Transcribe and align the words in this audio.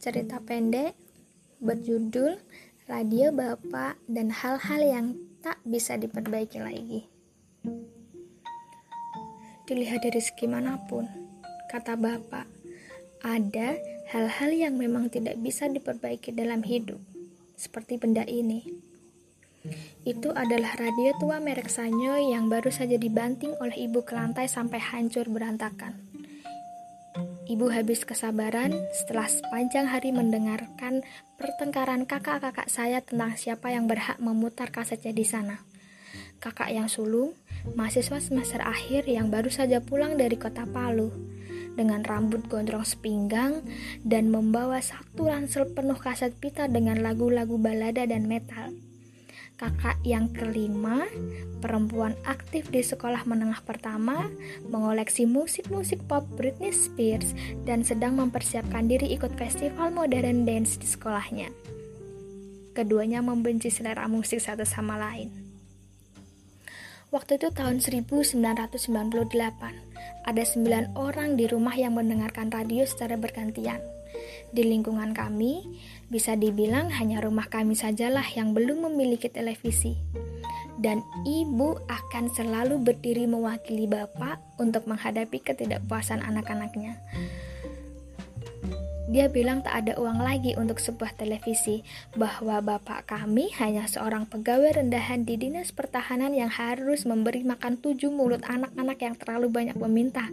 cerita 0.00 0.40
pendek 0.40 0.96
berjudul 1.60 2.40
Radio 2.88 3.36
Bapak 3.36 4.00
dan 4.08 4.32
hal-hal 4.32 4.80
yang 4.80 5.06
tak 5.44 5.60
bisa 5.60 6.00
diperbaiki 6.00 6.56
lagi. 6.56 7.04
Dilihat 9.68 10.00
dari 10.00 10.24
segi 10.24 10.48
mana 10.48 10.80
pun, 10.88 11.04
kata 11.68 12.00
Bapak, 12.00 12.48
ada 13.20 13.76
hal-hal 14.08 14.50
yang 14.56 14.80
memang 14.80 15.12
tidak 15.12 15.36
bisa 15.36 15.68
diperbaiki 15.68 16.32
dalam 16.32 16.64
hidup, 16.64 16.98
seperti 17.60 18.00
benda 18.00 18.24
ini. 18.24 18.72
Itu 20.08 20.32
adalah 20.32 20.80
radio 20.80 21.12
tua 21.20 21.44
merek 21.44 21.68
Sanyo 21.68 22.16
yang 22.16 22.48
baru 22.48 22.72
saja 22.72 22.96
dibanting 22.96 23.52
oleh 23.60 23.84
ibu 23.84 24.00
ke 24.00 24.16
lantai 24.16 24.48
sampai 24.48 24.80
hancur 24.80 25.28
berantakan. 25.28 26.09
Ibu 27.50 27.66
habis 27.74 28.06
kesabaran 28.06 28.70
setelah 28.94 29.26
sepanjang 29.26 29.90
hari 29.90 30.14
mendengarkan 30.14 31.02
pertengkaran 31.34 32.06
kakak-kakak 32.06 32.70
saya 32.70 33.02
tentang 33.02 33.34
siapa 33.34 33.74
yang 33.74 33.90
berhak 33.90 34.22
memutar 34.22 34.70
kasetnya 34.70 35.10
di 35.10 35.26
sana. 35.26 35.58
Kakak 36.38 36.70
yang 36.70 36.86
sulung, 36.86 37.34
mahasiswa 37.74 38.22
semester 38.22 38.62
akhir 38.62 39.10
yang 39.10 39.34
baru 39.34 39.50
saja 39.50 39.82
pulang 39.82 40.14
dari 40.14 40.38
kota 40.38 40.62
Palu, 40.62 41.10
dengan 41.74 42.06
rambut 42.06 42.46
gondrong 42.46 42.86
sepinggang 42.86 43.66
dan 44.06 44.30
membawa 44.30 44.78
satu 44.78 45.26
ransel 45.26 45.74
penuh 45.74 45.98
kaset 45.98 46.30
pita 46.38 46.70
dengan 46.70 47.02
lagu-lagu 47.02 47.58
balada 47.58 48.06
dan 48.06 48.30
metal 48.30 48.70
kakak 49.60 50.00
yang 50.08 50.32
kelima, 50.32 51.04
perempuan 51.60 52.16
aktif 52.24 52.72
di 52.72 52.80
sekolah 52.80 53.28
menengah 53.28 53.60
pertama, 53.68 54.32
mengoleksi 54.72 55.28
musik-musik 55.28 56.00
pop 56.08 56.24
Britney 56.40 56.72
Spears 56.72 57.36
dan 57.68 57.84
sedang 57.84 58.16
mempersiapkan 58.16 58.88
diri 58.88 59.12
ikut 59.12 59.36
festival 59.36 59.92
modern 59.92 60.48
dance 60.48 60.80
di 60.80 60.88
sekolahnya. 60.88 61.52
Keduanya 62.72 63.20
membenci 63.20 63.68
selera 63.68 64.08
musik 64.08 64.40
satu 64.40 64.64
sama 64.64 64.96
lain. 64.96 65.28
Waktu 67.12 67.36
itu 67.36 67.52
tahun 67.52 67.84
1998, 67.84 68.40
ada 70.24 70.42
sembilan 70.46 70.96
orang 70.96 71.36
di 71.36 71.44
rumah 71.44 71.76
yang 71.76 72.00
mendengarkan 72.00 72.48
radio 72.48 72.86
secara 72.88 73.20
bergantian. 73.20 73.99
Di 74.50 74.66
lingkungan 74.66 75.14
kami, 75.14 75.62
bisa 76.10 76.34
dibilang 76.34 76.90
hanya 76.90 77.22
rumah 77.22 77.46
kami 77.46 77.78
sajalah 77.78 78.26
yang 78.34 78.50
belum 78.50 78.90
memiliki 78.90 79.30
televisi. 79.30 79.94
Dan 80.80 81.04
ibu 81.22 81.78
akan 81.86 82.32
selalu 82.34 82.82
berdiri 82.82 83.30
mewakili 83.30 83.86
bapak 83.86 84.42
untuk 84.58 84.90
menghadapi 84.90 85.38
ketidakpuasan 85.38 86.24
anak-anaknya. 86.24 86.98
Dia 89.10 89.26
bilang 89.26 89.58
tak 89.66 89.86
ada 89.86 89.98
uang 89.98 90.22
lagi 90.22 90.54
untuk 90.54 90.78
sebuah 90.78 91.18
televisi, 91.18 91.82
bahwa 92.14 92.62
bapak 92.62 93.10
kami 93.10 93.50
hanya 93.58 93.86
seorang 93.90 94.26
pegawai 94.26 94.78
rendahan 94.82 95.26
di 95.26 95.34
dinas 95.34 95.74
pertahanan 95.74 96.30
yang 96.30 96.50
harus 96.50 97.02
memberi 97.06 97.42
makan 97.42 97.74
tujuh 97.78 98.10
mulut 98.10 98.42
anak-anak 98.46 98.98
yang 99.02 99.14
terlalu 99.18 99.50
banyak 99.50 99.74
meminta. 99.74 100.30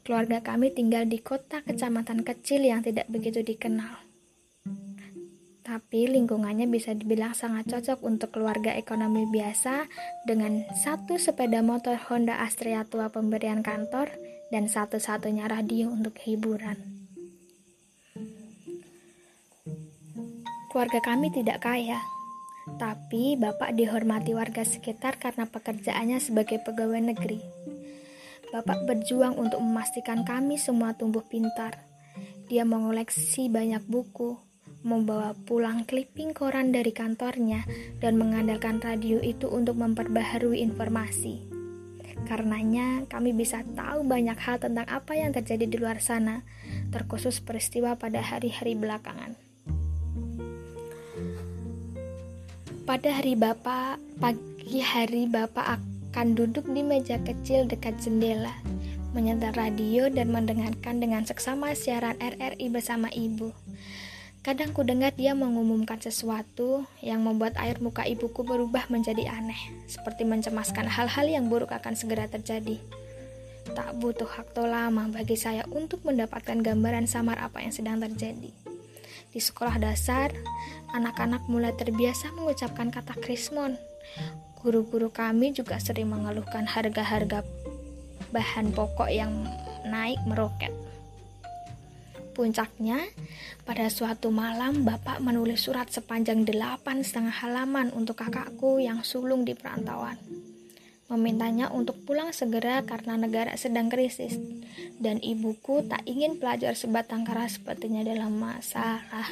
Keluarga 0.00 0.40
kami 0.40 0.72
tinggal 0.72 1.04
di 1.04 1.20
kota 1.20 1.60
kecamatan 1.60 2.24
kecil 2.24 2.64
yang 2.64 2.80
tidak 2.80 3.06
begitu 3.12 3.44
dikenal. 3.44 4.00
Tapi 5.60 6.10
lingkungannya 6.10 6.66
bisa 6.66 6.96
dibilang 6.96 7.30
sangat 7.30 7.70
cocok 7.70 8.02
untuk 8.02 8.34
keluarga 8.34 8.74
ekonomi 8.74 9.28
biasa 9.30 9.86
dengan 10.26 10.66
satu 10.74 11.14
sepeda 11.14 11.62
motor 11.62 11.94
Honda 12.10 12.42
Astrea 12.42 12.82
tua 12.82 13.06
pemberian 13.12 13.62
kantor 13.62 14.10
dan 14.50 14.66
satu-satunya 14.66 15.46
radio 15.46 15.94
untuk 15.94 16.18
hiburan. 16.26 16.74
Keluarga 20.70 21.02
kami 21.02 21.30
tidak 21.34 21.62
kaya, 21.62 22.02
tapi 22.78 23.34
bapak 23.34 23.74
dihormati 23.74 24.34
warga 24.34 24.62
sekitar 24.62 25.18
karena 25.18 25.46
pekerjaannya 25.46 26.18
sebagai 26.22 26.62
pegawai 26.62 27.14
negeri. 27.14 27.42
Bapak 28.50 28.82
berjuang 28.82 29.38
untuk 29.38 29.62
memastikan 29.62 30.26
kami 30.26 30.58
semua 30.58 30.90
tumbuh 30.98 31.22
pintar. 31.22 31.86
Dia 32.50 32.66
mengoleksi 32.66 33.46
banyak 33.46 33.86
buku, 33.86 34.34
membawa 34.82 35.38
pulang 35.46 35.86
clipping 35.86 36.34
koran 36.34 36.74
dari 36.74 36.90
kantornya, 36.90 37.62
dan 38.02 38.18
mengandalkan 38.18 38.82
radio 38.82 39.22
itu 39.22 39.46
untuk 39.46 39.78
memperbaharui 39.78 40.58
informasi. 40.66 41.46
Karenanya, 42.26 43.06
kami 43.06 43.30
bisa 43.30 43.62
tahu 43.78 44.02
banyak 44.02 44.38
hal 44.42 44.58
tentang 44.58 44.86
apa 44.90 45.14
yang 45.14 45.30
terjadi 45.30 45.70
di 45.70 45.76
luar 45.78 46.02
sana, 46.02 46.42
terkhusus 46.90 47.38
peristiwa 47.38 47.94
pada 47.94 48.18
hari-hari 48.18 48.74
belakangan. 48.74 49.38
Pada 52.82 53.14
hari 53.14 53.38
Bapak, 53.38 54.02
pagi 54.18 54.82
hari 54.82 55.30
Bapak 55.30 55.89
akan 56.10 56.34
duduk 56.34 56.66
di 56.66 56.82
meja 56.82 57.22
kecil 57.22 57.70
dekat 57.70 57.94
jendela, 58.02 58.50
menyetel 59.14 59.54
radio 59.54 60.10
dan 60.10 60.34
mendengarkan 60.34 60.98
dengan 60.98 61.22
seksama 61.22 61.70
siaran 61.78 62.18
RRI 62.18 62.66
bersama 62.66 63.06
ibu. 63.14 63.54
Kadang 64.42 64.74
ku 64.74 64.82
dengar 64.82 65.14
dia 65.14 65.38
mengumumkan 65.38 66.02
sesuatu 66.02 66.82
yang 66.98 67.22
membuat 67.22 67.54
air 67.62 67.78
muka 67.78 68.02
ibuku 68.08 68.42
berubah 68.42 68.90
menjadi 68.90 69.30
aneh, 69.30 69.58
seperti 69.86 70.26
mencemaskan 70.26 70.90
hal-hal 70.90 71.30
yang 71.30 71.46
buruk 71.46 71.70
akan 71.70 71.94
segera 71.94 72.26
terjadi. 72.26 72.82
Tak 73.70 74.02
butuh 74.02 74.26
waktu 74.26 74.66
lama 74.66 75.06
bagi 75.14 75.38
saya 75.38 75.62
untuk 75.70 76.02
mendapatkan 76.02 76.58
gambaran 76.58 77.06
samar 77.06 77.38
apa 77.38 77.62
yang 77.62 77.70
sedang 77.70 78.02
terjadi. 78.02 78.50
Di 79.30 79.38
sekolah 79.38 79.78
dasar, 79.78 80.34
anak-anak 80.90 81.46
mulai 81.46 81.70
terbiasa 81.76 82.34
mengucapkan 82.34 82.90
kata 82.90 83.14
krismon, 83.22 83.78
Guru-guru 84.60 85.08
kami 85.08 85.56
juga 85.56 85.80
sering 85.80 86.12
mengeluhkan 86.12 86.68
harga-harga 86.68 87.40
bahan 88.28 88.70
pokok 88.76 89.08
yang 89.08 89.32
naik 89.88 90.20
meroket. 90.28 90.70
Puncaknya, 92.30 93.04
pada 93.66 93.90
suatu 93.90 94.30
malam 94.32 94.86
Bapak 94.86 95.20
menulis 95.20 95.66
surat 95.66 95.90
sepanjang 95.90 96.46
delapan 96.46 97.02
setengah 97.02 97.34
halaman 97.42 97.90
untuk 97.92 98.22
kakakku 98.22 98.80
yang 98.80 99.02
sulung 99.02 99.44
di 99.44 99.52
perantauan. 99.52 100.16
Memintanya 101.10 101.74
untuk 101.74 101.98
pulang 102.06 102.30
segera 102.30 102.86
karena 102.86 103.18
negara 103.18 103.58
sedang 103.58 103.90
krisis, 103.90 104.38
dan 105.02 105.18
ibuku 105.18 105.82
tak 105.90 106.06
ingin 106.06 106.38
pelajar 106.38 106.78
sebatang 106.78 107.26
kara 107.26 107.50
sepertinya 107.50 108.06
dalam 108.06 108.38
masalah. 108.38 109.26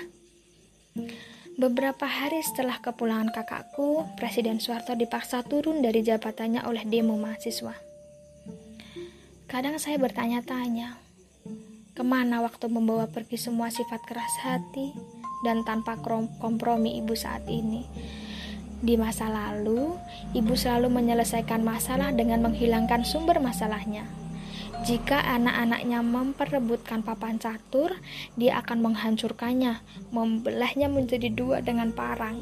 Beberapa 1.59 2.07
hari 2.07 2.39
setelah 2.39 2.79
kepulangan 2.79 3.35
kakakku, 3.35 4.07
Presiden 4.15 4.63
Soeharto 4.63 4.95
dipaksa 4.95 5.43
turun 5.43 5.83
dari 5.83 6.07
jabatannya 6.07 6.63
oleh 6.63 6.87
demo 6.87 7.19
mahasiswa. 7.19 7.75
Kadang 9.51 9.75
saya 9.83 9.99
bertanya-tanya, 9.99 10.95
ke 11.99 12.03
mana 12.07 12.47
waktu 12.47 12.71
membawa 12.71 13.11
pergi 13.11 13.35
semua 13.43 13.75
sifat 13.75 14.07
keras 14.07 14.35
hati 14.47 14.95
dan 15.43 15.67
tanpa 15.67 15.99
kompromi 16.39 16.95
ibu 17.03 17.19
saat 17.19 17.43
ini? 17.51 17.83
Di 18.79 18.95
masa 18.95 19.27
lalu, 19.27 19.99
ibu 20.39 20.55
selalu 20.55 20.95
menyelesaikan 20.95 21.67
masalah 21.67 22.15
dengan 22.15 22.47
menghilangkan 22.47 23.03
sumber 23.03 23.43
masalahnya. 23.43 24.07
Jika 24.89 25.21
anak-anaknya 25.21 26.01
memperebutkan 26.01 27.05
papan 27.05 27.37
catur, 27.37 27.93
dia 28.41 28.57
akan 28.57 28.89
menghancurkannya, 28.89 29.85
membelahnya 30.09 30.89
menjadi 30.89 31.29
dua 31.29 31.61
dengan 31.61 31.93
parang. 31.93 32.41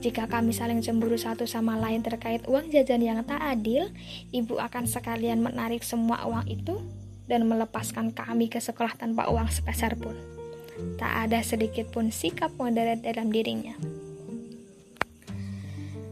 Jika 0.00 0.32
kami 0.32 0.56
saling 0.56 0.80
cemburu 0.80 1.20
satu 1.20 1.44
sama 1.44 1.76
lain 1.76 2.00
terkait 2.00 2.48
uang 2.48 2.72
jajan 2.72 3.04
yang 3.04 3.20
tak 3.20 3.36
adil, 3.36 3.92
ibu 4.32 4.56
akan 4.56 4.88
sekalian 4.88 5.44
menarik 5.44 5.84
semua 5.84 6.24
uang 6.24 6.48
itu 6.48 6.80
dan 7.28 7.44
melepaskan 7.44 8.16
kami 8.16 8.48
ke 8.48 8.56
sekolah 8.56 8.96
tanpa 8.96 9.28
uang 9.28 9.52
sepeser 9.52 10.00
pun. 10.00 10.16
Tak 10.96 11.28
ada 11.28 11.44
sedikit 11.44 11.92
pun 11.92 12.08
sikap 12.08 12.48
moderat 12.56 13.04
dalam 13.04 13.28
dirinya. 13.28 13.76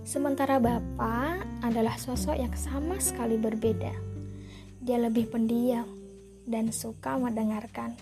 Sementara 0.05 0.61
Bapak 0.61 1.65
adalah 1.65 1.97
sosok 1.97 2.37
yang 2.37 2.53
sama 2.53 3.01
sekali 3.01 3.41
berbeda 3.41 4.08
dia 4.89 4.97
lebih 4.97 5.29
pendiam 5.29 5.85
dan 6.49 6.73
suka 6.73 7.21
mendengarkan. 7.21 7.93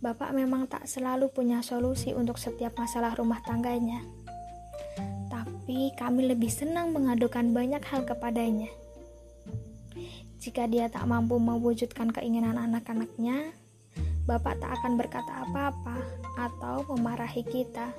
Bapak 0.00 0.32
memang 0.32 0.64
tak 0.64 0.88
selalu 0.88 1.28
punya 1.28 1.60
solusi 1.60 2.16
untuk 2.16 2.40
setiap 2.40 2.72
masalah 2.80 3.12
rumah 3.12 3.44
tangganya. 3.44 4.00
Tapi 5.28 5.92
kami 5.92 6.32
lebih 6.32 6.48
senang 6.48 6.96
mengadukan 6.96 7.52
banyak 7.52 7.84
hal 7.84 8.08
kepadanya. 8.08 8.72
Jika 10.40 10.64
dia 10.64 10.88
tak 10.88 11.04
mampu 11.04 11.36
mewujudkan 11.36 12.16
keinginan 12.16 12.56
anak-anaknya, 12.56 13.52
Bapak 14.24 14.64
tak 14.64 14.72
akan 14.80 14.96
berkata 14.96 15.44
apa-apa 15.44 16.00
atau 16.40 16.88
memarahi 16.96 17.44
kita. 17.44 17.92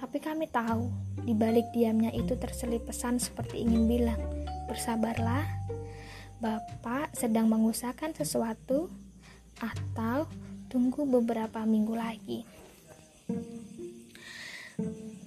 Tapi 0.00 0.16
kami 0.16 0.48
tahu, 0.48 0.88
di 1.20 1.36
balik 1.36 1.68
diamnya 1.76 2.08
itu 2.16 2.32
terselip 2.40 2.88
pesan 2.88 3.20
seperti 3.20 3.60
ingin 3.60 3.84
bilang, 3.84 4.20
bersabarlah, 4.70 5.44
Bapak 6.40 7.12
sedang 7.12 7.52
mengusahakan 7.52 8.16
sesuatu, 8.16 8.88
atau 9.60 10.24
tunggu 10.72 11.04
beberapa 11.04 11.60
minggu 11.68 11.92
lagi. 11.92 12.48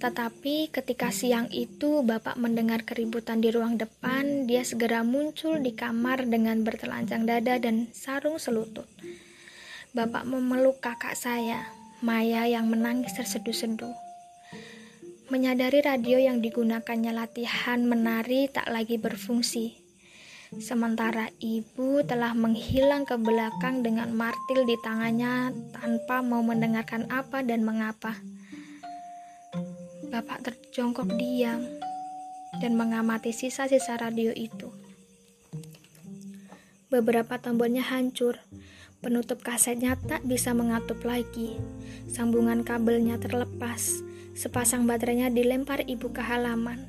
Tetapi 0.01 0.73
ketika 0.73 1.13
siang 1.13 1.47
itu 1.53 2.01
Bapak 2.03 2.35
mendengar 2.35 2.83
keributan 2.83 3.39
di 3.39 3.53
ruang 3.53 3.77
depan, 3.77 4.49
dia 4.49 4.65
segera 4.65 5.05
muncul 5.05 5.61
di 5.61 5.71
kamar 5.77 6.27
dengan 6.27 6.65
bertelanjang 6.65 7.29
dada 7.29 7.61
dan 7.61 7.87
sarung 7.93 8.41
selutut. 8.41 8.89
Bapak 9.93 10.25
memeluk 10.25 10.81
kakak 10.81 11.13
saya, 11.13 11.69
Maya 12.01 12.49
yang 12.49 12.67
menangis 12.67 13.13
terseduh-seduh. 13.13 13.93
Menyadari 15.31 15.79
radio 15.79 16.19
yang 16.19 16.43
digunakannya 16.43 17.13
latihan 17.15 17.85
menari 17.85 18.51
tak 18.51 18.67
lagi 18.67 18.99
berfungsi. 18.99 19.82
Sementara 20.61 21.33
ibu 21.41 22.05
telah 22.05 22.37
menghilang 22.37 23.07
ke 23.07 23.17
belakang 23.17 23.81
dengan 23.81 24.13
martil 24.13 24.67
di 24.67 24.77
tangannya 24.81 25.49
tanpa 25.73 26.21
mau 26.21 26.45
mendengarkan 26.45 27.09
apa 27.09 27.41
dan 27.41 27.65
mengapa. 27.65 28.19
Bapak 30.13 30.45
terjongkok 30.45 31.09
diam 31.17 31.63
dan 32.61 32.77
mengamati 32.77 33.33
sisa-sisa 33.33 33.97
radio 33.97 34.29
itu. 34.35 34.69
Beberapa 36.93 37.41
tombolnya 37.41 37.81
hancur, 37.81 38.37
penutup 39.01 39.41
kasetnya 39.41 39.97
tak 39.97 40.21
bisa 40.21 40.53
mengatup 40.53 41.01
lagi, 41.01 41.57
sambungan 42.05 42.61
kabelnya 42.61 43.17
terlepas, 43.17 44.05
sepasang 44.37 44.85
baterainya 44.85 45.33
dilempar 45.33 45.81
ibu 45.89 46.13
ke 46.13 46.21
halaman. 46.21 46.85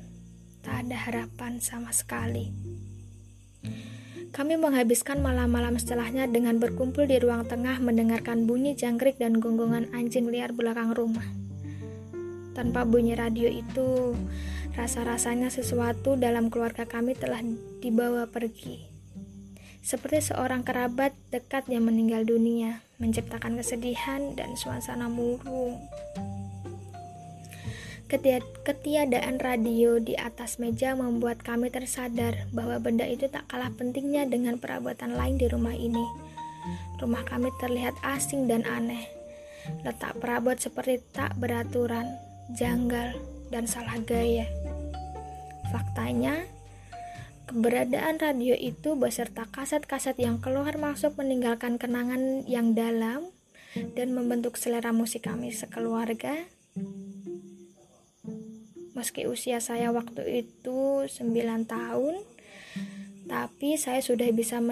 Tak 0.61 0.85
ada 0.85 0.97
harapan 0.97 1.57
sama 1.57 1.89
sekali. 1.89 2.74
Kami 4.35 4.59
menghabiskan 4.59 5.23
malam-malam 5.23 5.79
setelahnya 5.79 6.27
dengan 6.27 6.59
berkumpul 6.59 7.07
di 7.07 7.23
ruang 7.23 7.47
tengah 7.47 7.79
mendengarkan 7.79 8.43
bunyi 8.43 8.75
jangkrik 8.75 9.15
dan 9.15 9.39
gonggongan 9.39 9.87
anjing 9.95 10.27
liar 10.27 10.51
belakang 10.51 10.91
rumah. 10.91 11.23
Tanpa 12.51 12.83
bunyi 12.83 13.15
radio 13.15 13.47
itu, 13.47 14.11
rasa-rasanya 14.75 15.47
sesuatu 15.47 16.19
dalam 16.19 16.51
keluarga 16.51 16.83
kami 16.83 17.15
telah 17.15 17.39
dibawa 17.79 18.27
pergi. 18.27 18.83
Seperti 19.79 20.35
seorang 20.35 20.67
kerabat 20.67 21.15
dekat 21.31 21.71
yang 21.71 21.87
meninggal 21.87 22.27
dunia, 22.27 22.83
menciptakan 22.99 23.55
kesedihan 23.55 24.35
dan 24.35 24.59
suasana 24.59 25.07
murung. 25.07 25.79
Ketiadaan 28.05 29.41
radio 29.41 29.97
di 29.97 30.13
atas 30.13 30.61
meja 30.61 30.93
membuat 30.93 31.41
kami 31.41 31.73
tersadar 31.73 32.45
bahwa 32.53 32.77
benda 32.77 33.01
itu 33.09 33.25
tak 33.25 33.49
kalah 33.49 33.73
pentingnya 33.73 34.29
dengan 34.29 34.61
perabotan 34.61 35.17
lain 35.17 35.41
di 35.41 35.49
rumah 35.49 35.73
ini. 35.73 36.05
Rumah 37.01 37.25
kami 37.25 37.49
terlihat 37.57 37.97
asing 38.05 38.45
dan 38.45 38.61
aneh. 38.69 39.09
Letak 39.81 40.21
perabot 40.21 40.53
seperti 40.53 41.01
tak 41.17 41.33
beraturan, 41.41 42.05
janggal, 42.53 43.17
dan 43.49 43.65
salah 43.65 43.97
gaya. 44.05 44.45
Faktanya, 45.73 46.45
keberadaan 47.49 48.21
radio 48.21 48.53
itu 48.53 48.93
beserta 48.93 49.49
kaset-kaset 49.49 50.13
yang 50.21 50.37
keluar 50.37 50.77
masuk 50.77 51.17
meninggalkan 51.17 51.81
kenangan 51.81 52.45
yang 52.45 52.77
dalam 52.77 53.33
dan 53.97 54.13
membentuk 54.13 54.61
selera 54.61 54.93
musik 54.93 55.25
kami 55.25 55.49
sekeluarga. 55.49 56.45
Meski 58.95 59.27
usia 59.27 59.59
saya 59.59 59.91
waktu 59.91 60.47
itu 60.47 61.03
9 61.03 61.67
tahun, 61.67 62.15
tapi 63.27 63.75
saya 63.75 63.99
sudah 63.99 64.31
bisa 64.31 64.63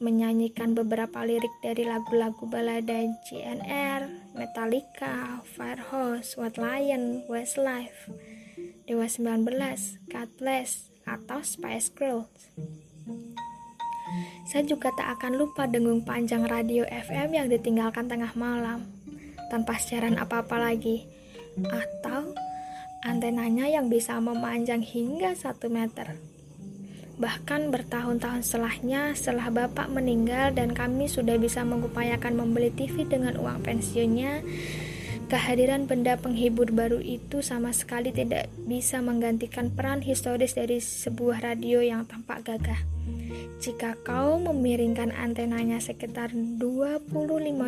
menyanyikan 0.00 0.72
beberapa 0.72 1.20
lirik 1.20 1.52
dari 1.60 1.84
lagu-lagu 1.84 2.48
balada 2.48 3.04
GNR, 3.28 4.32
Metallica, 4.32 5.44
Firehose, 5.44 6.40
White 6.40 6.56
Lion, 6.56 7.28
Westlife, 7.28 8.08
Dewa 8.88 9.04
19, 9.04 9.44
God 10.08 10.30
Bless, 10.40 10.88
atau 11.04 11.44
Spice 11.44 11.92
Girls. 11.92 12.48
Saya 14.46 14.62
juga 14.64 14.94
tak 14.94 15.20
akan 15.20 15.36
lupa 15.36 15.68
dengung 15.68 16.00
panjang 16.06 16.46
radio 16.48 16.86
FM 16.88 17.34
yang 17.34 17.50
ditinggalkan 17.50 18.08
tengah 18.08 18.32
malam, 18.38 18.86
tanpa 19.52 19.76
siaran 19.82 20.16
apa-apa 20.16 20.62
lagi, 20.62 21.04
atau 21.58 22.32
antenanya 23.06 23.70
yang 23.70 23.86
bisa 23.86 24.18
memanjang 24.18 24.82
hingga 24.82 25.38
1 25.38 25.70
meter. 25.70 26.18
Bahkan 27.16 27.72
bertahun-tahun 27.72 28.44
setelahnya, 28.44 29.14
setelah 29.16 29.48
bapak 29.48 29.88
meninggal 29.88 30.52
dan 30.52 30.76
kami 30.76 31.08
sudah 31.08 31.40
bisa 31.40 31.64
mengupayakan 31.64 32.36
membeli 32.36 32.68
TV 32.74 33.08
dengan 33.08 33.40
uang 33.40 33.64
pensiunnya, 33.64 34.44
kehadiran 35.32 35.88
benda 35.88 36.20
penghibur 36.20 36.68
baru 36.68 37.00
itu 37.00 37.40
sama 37.40 37.72
sekali 37.72 38.12
tidak 38.12 38.52
bisa 38.68 39.00
menggantikan 39.00 39.72
peran 39.72 40.04
historis 40.04 40.52
dari 40.58 40.76
sebuah 40.82 41.40
radio 41.40 41.80
yang 41.80 42.04
tampak 42.04 42.44
gagah. 42.44 42.84
Jika 43.64 43.96
kau 44.04 44.36
memiringkan 44.36 45.16
antenanya 45.16 45.80
sekitar 45.80 46.36
25 46.36 47.08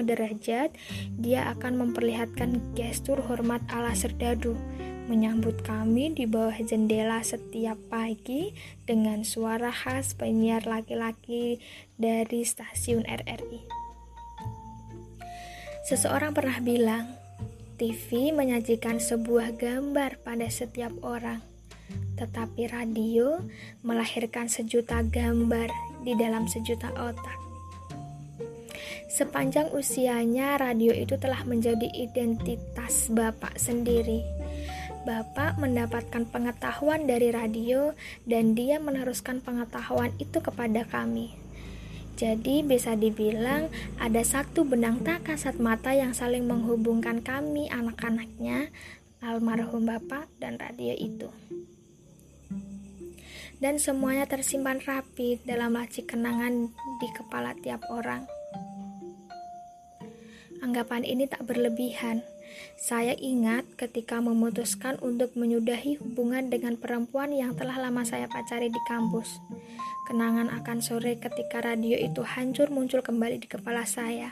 derajat, 0.04 0.76
dia 1.16 1.48
akan 1.56 1.88
memperlihatkan 1.88 2.76
gestur 2.76 3.24
hormat 3.24 3.64
ala 3.72 3.96
serdadu 3.96 4.60
menyambut 5.08 5.64
kami 5.64 6.12
di 6.12 6.28
bawah 6.28 6.54
jendela 6.60 7.24
setiap 7.24 7.80
pagi 7.88 8.52
dengan 8.84 9.24
suara 9.24 9.72
khas 9.72 10.12
penyiar 10.12 10.68
laki-laki 10.68 11.58
dari 11.96 12.44
stasiun 12.44 13.08
RRI. 13.08 13.64
Seseorang 15.88 16.36
pernah 16.36 16.60
bilang, 16.60 17.08
TV 17.80 18.36
menyajikan 18.36 19.00
sebuah 19.00 19.56
gambar 19.56 20.20
pada 20.20 20.44
setiap 20.52 20.92
orang, 21.00 21.40
tetapi 22.20 22.68
radio 22.68 23.40
melahirkan 23.80 24.52
sejuta 24.52 25.00
gambar 25.00 25.72
di 26.04 26.12
dalam 26.20 26.44
sejuta 26.44 26.92
otak. 26.92 27.40
Sepanjang 29.08 29.72
usianya, 29.72 30.60
radio 30.60 30.92
itu 30.92 31.16
telah 31.16 31.40
menjadi 31.48 31.88
identitas 31.96 33.08
Bapak 33.08 33.56
sendiri 33.56 34.37
Bapak 35.06 35.60
mendapatkan 35.62 36.26
pengetahuan 36.26 37.06
dari 37.06 37.30
radio 37.30 37.94
dan 38.26 38.58
dia 38.58 38.82
meneruskan 38.82 39.38
pengetahuan 39.38 40.10
itu 40.18 40.42
kepada 40.42 40.82
kami. 40.88 41.34
Jadi 42.18 42.66
bisa 42.66 42.98
dibilang 42.98 43.70
ada 44.02 44.18
satu 44.26 44.66
benang 44.66 45.06
tak 45.06 45.22
kasat 45.22 45.62
mata 45.62 45.94
yang 45.94 46.10
saling 46.10 46.50
menghubungkan 46.50 47.22
kami 47.22 47.70
anak-anaknya, 47.70 48.74
almarhum 49.22 49.86
Bapak 49.86 50.26
dan 50.42 50.58
radio 50.58 50.98
itu. 50.98 51.30
Dan 53.62 53.78
semuanya 53.78 54.26
tersimpan 54.26 54.82
rapi 54.82 55.38
dalam 55.46 55.78
laci 55.78 56.02
kenangan 56.02 56.74
di 56.98 57.08
kepala 57.14 57.54
tiap 57.58 57.86
orang. 57.90 58.26
Anggapan 60.58 61.06
ini 61.06 61.30
tak 61.30 61.46
berlebihan 61.46 62.26
saya 62.78 63.18
ingat 63.18 63.66
ketika 63.74 64.22
memutuskan 64.22 65.02
untuk 65.02 65.34
menyudahi 65.34 65.98
hubungan 65.98 66.46
dengan 66.46 66.78
perempuan 66.78 67.34
yang 67.34 67.58
telah 67.58 67.74
lama 67.74 68.06
saya 68.06 68.30
pacari 68.30 68.70
di 68.70 68.78
kampus. 68.86 69.42
Kenangan 70.06 70.46
akan 70.62 70.78
sore 70.78 71.18
ketika 71.18 71.58
radio 71.58 71.98
itu 71.98 72.22
hancur 72.22 72.70
muncul 72.70 73.02
kembali 73.02 73.42
di 73.42 73.50
kepala 73.50 73.82
saya. 73.82 74.30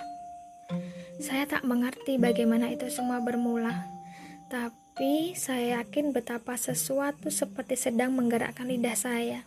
Saya 1.18 1.44
tak 1.50 1.66
mengerti 1.66 2.23
bagaimana 2.23 2.70
itu 2.70 2.87
semua 2.87 3.18
bermula, 3.18 3.90
tapi 4.46 5.35
saya 5.35 5.82
yakin 5.82 6.14
betapa 6.14 6.54
sesuatu 6.54 7.35
seperti 7.35 7.75
sedang 7.75 8.14
menggerakkan 8.14 8.70
lidah 8.70 8.94
saya. 8.94 9.42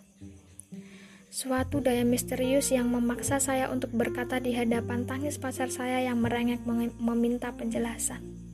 Suatu 1.31 1.79
daya 1.79 2.03
misterius 2.03 2.67
yang 2.75 2.91
memaksa 2.91 3.39
saya 3.39 3.71
untuk 3.71 3.95
berkata 3.95 4.43
di 4.43 4.51
hadapan 4.53 5.07
tangis 5.07 5.39
pasar 5.39 5.71
saya 5.71 6.03
yang 6.03 6.19
merengek 6.19 6.61
meminta 6.99 7.55
penjelasan 7.55 8.48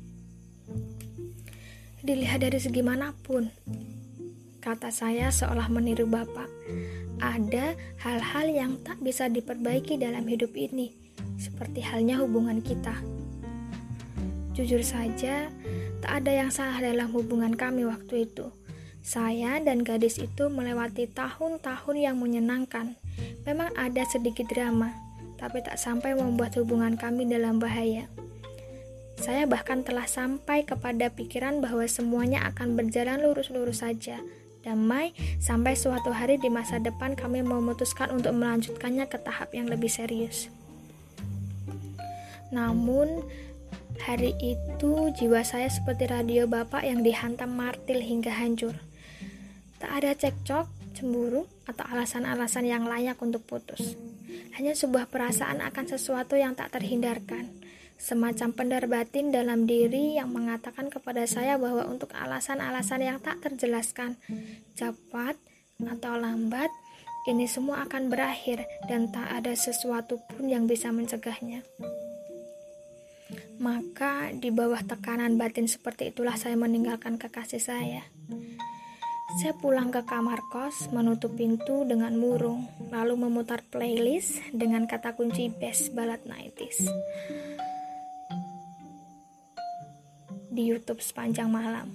dilihat 2.05 2.45
dari 2.45 2.62
segi 2.62 2.85
mana 2.85 3.17
pun. 3.25 3.50
Kata 4.62 4.93
saya 4.93 5.33
seolah 5.33 5.67
meniru 5.74 6.05
Bapak. 6.05 6.47
Ada 7.17 7.74
hal-hal 8.05 8.45
yang 8.53 8.71
tak 8.85 9.01
bisa 9.01 9.25
diperbaiki 9.25 9.97
dalam 9.97 10.29
hidup 10.29 10.53
ini, 10.53 10.93
seperti 11.41 11.81
halnya 11.81 12.21
hubungan 12.21 12.62
kita. 12.62 12.93
Jujur 14.53 14.85
saja, 14.85 15.50
tak 16.00 16.24
ada 16.24 16.31
yang 16.31 16.50
salah 16.53 16.77
dalam 16.79 17.09
hubungan 17.12 17.57
kami 17.57 17.83
waktu 17.89 18.29
itu. 18.29 18.53
Saya 19.05 19.62
dan 19.62 19.85
gadis 19.85 20.17
itu 20.17 20.50
melewati 20.50 21.05
tahun-tahun 21.09 21.95
yang 21.97 22.17
menyenangkan. 22.17 22.97
Memang 23.45 23.69
ada 23.77 24.01
sedikit 24.09 24.50
drama, 24.50 24.89
tapi 25.38 25.62
tak 25.62 25.77
sampai 25.77 26.17
membuat 26.17 26.57
hubungan 26.57 26.97
kami 26.97 27.29
dalam 27.29 27.62
bahaya. 27.62 28.09
Saya 29.15 29.48
bahkan 29.48 29.81
telah 29.81 30.05
sampai 30.05 30.67
kepada 30.67 31.07
pikiran 31.07 31.63
bahwa 31.63 31.88
semuanya 31.88 32.43
akan 32.51 32.75
berjalan 32.75 33.24
lurus-lurus 33.24 33.79
saja, 33.79 34.19
damai, 34.65 35.15
sampai 35.38 35.77
suatu 35.77 36.12
hari 36.12 36.41
di 36.41 36.51
masa 36.51 36.81
depan 36.81 37.13
kami 37.13 37.45
memutuskan 37.45 38.12
untuk 38.12 38.36
melanjutkannya 38.36 39.05
ke 39.07 39.22
tahap 39.22 39.53
yang 39.55 39.72
lebih 39.72 39.88
serius. 39.88 40.51
Namun, 42.50 43.24
hari 44.03 44.36
itu 44.41 44.91
jiwa 45.15 45.41
saya 45.48 45.72
seperti 45.72 46.12
radio 46.12 46.50
bapak 46.50 46.84
yang 46.84 47.01
dihantam 47.05 47.55
martil 47.55 48.03
hingga 48.03 48.36
hancur. 48.36 48.75
Tak 49.79 49.91
ada 50.01 50.12
cekcok, 50.17 50.65
cemburu, 50.98 51.48
atau 51.65 51.86
alasan-alasan 51.88 52.65
yang 52.67 52.84
layak 52.86 53.15
untuk 53.22 53.43
putus. 53.48 53.95
Hanya 54.55 54.75
sebuah 54.75 55.12
perasaan 55.12 55.60
akan 55.62 55.86
sesuatu 55.88 56.39
yang 56.39 56.55
tak 56.55 56.74
terhindarkan. 56.75 57.51
Semacam 57.95 58.51
pendar 58.51 58.85
batin 58.91 59.31
dalam 59.31 59.63
diri 59.63 60.19
yang 60.19 60.27
mengatakan 60.35 60.91
kepada 60.91 61.23
saya 61.23 61.55
bahwa 61.55 61.87
untuk 61.87 62.11
alasan-alasan 62.11 63.01
yang 63.01 63.17
tak 63.23 63.39
terjelaskan, 63.39 64.19
cepat 64.75 65.39
atau 65.79 66.13
lambat, 66.19 66.67
ini 67.25 67.47
semua 67.47 67.87
akan 67.87 68.11
berakhir 68.11 68.67
dan 68.91 69.09
tak 69.09 69.25
ada 69.31 69.55
sesuatu 69.55 70.19
pun 70.27 70.45
yang 70.45 70.67
bisa 70.67 70.91
mencegahnya. 70.91 71.63
Maka 73.57 74.35
di 74.35 74.51
bawah 74.51 74.83
tekanan 74.83 75.39
batin 75.39 75.65
seperti 75.65 76.11
itulah 76.11 76.35
saya 76.35 76.59
meninggalkan 76.59 77.15
kekasih 77.15 77.63
saya. 77.63 78.03
Saya 79.41 79.57
pulang 79.57 79.89
ke 79.89 80.05
kamar 80.05 80.43
kos, 80.51 80.91
menutup 80.93 81.33
pintu 81.33 81.87
dengan 81.87 82.13
murung, 82.13 82.69
lalu 82.93 83.25
memutar 83.25 83.65
playlist 83.67 84.43
dengan 84.53 84.85
kata 84.85 85.17
kunci 85.17 85.49
best 85.49 85.95
ballad 85.97 86.21
90s 86.27 86.87
di 90.55 90.71
YouTube 90.71 91.03
sepanjang 91.03 91.51
malam. 91.51 91.91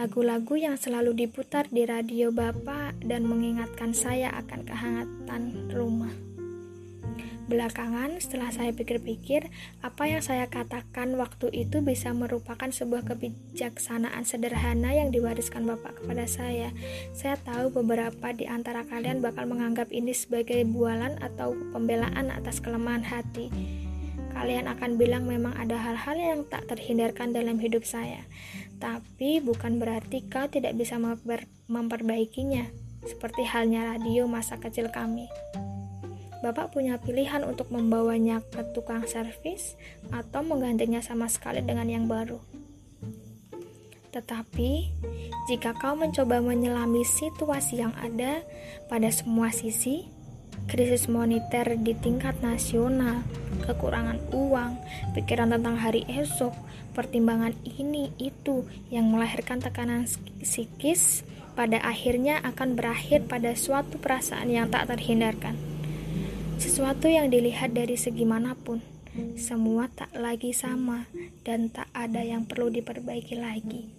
Lagu-lagu 0.00 0.54
yang 0.56 0.80
selalu 0.80 1.26
diputar 1.26 1.68
di 1.68 1.84
radio 1.84 2.32
Bapak 2.32 3.02
dan 3.04 3.28
mengingatkan 3.28 3.92
saya 3.92 4.32
akan 4.40 4.64
kehangatan 4.64 5.68
rumah. 5.74 6.14
Belakangan, 7.48 8.20
setelah 8.20 8.52
saya 8.52 8.76
pikir-pikir, 8.76 9.48
apa 9.80 10.04
yang 10.04 10.20
saya 10.20 10.46
katakan 10.52 11.16
waktu 11.16 11.48
itu 11.50 11.80
bisa 11.80 12.12
merupakan 12.12 12.68
sebuah 12.68 13.08
kebijaksanaan 13.08 14.22
sederhana 14.28 14.92
yang 14.92 15.08
diwariskan 15.08 15.64
Bapak 15.64 15.98
kepada 15.98 16.28
saya. 16.28 16.70
Saya 17.16 17.40
tahu 17.40 17.72
beberapa 17.72 18.36
di 18.36 18.44
antara 18.44 18.84
kalian 18.84 19.24
bakal 19.24 19.48
menganggap 19.48 19.88
ini 19.90 20.12
sebagai 20.12 20.60
bualan 20.68 21.16
atau 21.24 21.56
pembelaan 21.72 22.28
atas 22.28 22.60
kelemahan 22.60 23.02
hati. 23.02 23.48
Kalian 24.38 24.70
akan 24.70 25.02
bilang 25.02 25.26
memang 25.26 25.50
ada 25.58 25.74
hal-hal 25.74 26.14
yang 26.14 26.40
tak 26.46 26.70
terhindarkan 26.70 27.34
dalam 27.34 27.58
hidup 27.58 27.82
saya, 27.82 28.22
tapi 28.78 29.42
bukan 29.42 29.82
berarti 29.82 30.22
kau 30.30 30.46
tidak 30.46 30.78
bisa 30.78 30.94
memperbaikinya, 31.66 32.70
seperti 33.02 33.42
halnya 33.42 33.90
radio 33.98 34.30
masa 34.30 34.54
kecil 34.62 34.94
kami. 34.94 35.26
Bapak 36.38 36.70
punya 36.70 37.02
pilihan 37.02 37.42
untuk 37.42 37.74
membawanya 37.74 38.38
ke 38.54 38.62
tukang 38.70 39.02
servis 39.10 39.74
atau 40.14 40.46
menggantinya 40.46 41.02
sama 41.02 41.26
sekali 41.26 41.58
dengan 41.58 41.90
yang 41.90 42.06
baru. 42.06 42.38
Tetapi, 44.14 44.70
jika 45.50 45.74
kau 45.82 45.98
mencoba 45.98 46.38
menyelami 46.38 47.02
situasi 47.02 47.82
yang 47.82 47.90
ada 47.98 48.46
pada 48.86 49.10
semua 49.10 49.50
sisi, 49.50 50.06
krisis 50.68 51.08
moneter 51.08 51.80
di 51.80 51.96
tingkat 51.96 52.38
nasional, 52.44 53.24
kekurangan 53.64 54.20
uang, 54.30 54.76
pikiran 55.16 55.50
tentang 55.56 55.80
hari 55.80 56.04
esok, 56.06 56.52
pertimbangan 56.92 57.56
ini 57.64 58.12
itu 58.20 58.68
yang 58.92 59.08
melahirkan 59.08 59.58
tekanan 59.58 60.04
psikis, 60.44 61.24
pada 61.58 61.82
akhirnya 61.82 62.38
akan 62.46 62.78
berakhir 62.78 63.26
pada 63.26 63.58
suatu 63.58 63.98
perasaan 63.98 64.46
yang 64.46 64.70
tak 64.70 64.86
terhindarkan. 64.86 65.58
Sesuatu 66.62 67.10
yang 67.10 67.34
dilihat 67.34 67.74
dari 67.74 67.98
segi 67.98 68.22
mana 68.22 68.54
pun, 68.54 68.78
semua 69.34 69.90
tak 69.90 70.14
lagi 70.14 70.54
sama 70.54 71.10
dan 71.42 71.66
tak 71.74 71.90
ada 71.90 72.22
yang 72.22 72.46
perlu 72.46 72.70
diperbaiki 72.70 73.34
lagi. 73.34 73.97